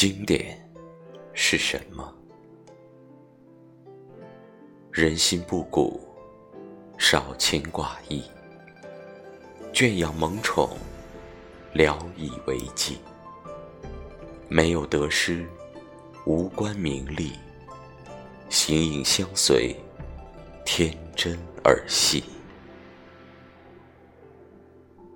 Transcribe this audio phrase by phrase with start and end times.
[0.00, 0.58] 经典
[1.34, 2.10] 是什么？
[4.90, 6.00] 人心不古
[6.96, 8.22] 少情寡义
[9.74, 10.70] 圈养萌宠
[11.74, 12.96] 聊以为继。
[14.48, 15.46] 没有得失
[16.24, 17.32] 无关名利。
[18.48, 19.76] 形影相随
[20.64, 22.24] 天真而细